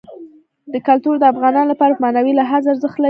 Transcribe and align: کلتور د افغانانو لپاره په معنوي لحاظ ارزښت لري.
کلتور 0.87 1.15
د 1.19 1.23
افغانانو 1.33 1.71
لپاره 1.73 1.91
په 1.93 2.01
معنوي 2.05 2.33
لحاظ 2.39 2.63
ارزښت 2.71 2.95
لري. 2.99 2.99